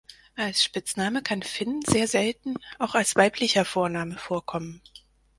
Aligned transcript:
Als 0.35 0.63
Spitzname 0.63 1.21
kann 1.21 1.43
Finn 1.43 1.83
sehr 1.85 2.07
selten 2.07 2.55
auch 2.79 2.95
als 2.95 3.15
weiblicher 3.15 3.65
Vorname 3.65 4.17
vorkommen. 4.17 4.81